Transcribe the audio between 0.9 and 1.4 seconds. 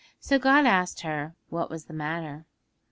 her